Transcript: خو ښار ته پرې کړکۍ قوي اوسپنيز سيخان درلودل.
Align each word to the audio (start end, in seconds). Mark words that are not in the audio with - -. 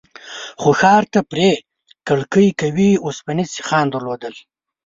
خو 0.61 0.69
ښار 0.79 1.03
ته 1.13 1.19
پرې 1.31 1.49
کړکۍ 2.07 2.47
قوي 2.61 2.91
اوسپنيز 3.05 3.49
سيخان 3.57 3.85
درلودل. 3.91 4.33